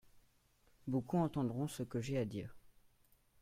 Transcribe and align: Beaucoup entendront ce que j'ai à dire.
Beaucoup 0.87 1.19
entendront 1.19 1.67
ce 1.67 1.83
que 1.83 2.01
j'ai 2.01 2.17
à 2.17 2.25
dire. 2.25 2.55